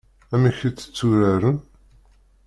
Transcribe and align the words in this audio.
Amek 0.33 0.59
i 0.67 0.69
tt-tturaren? 0.71 1.57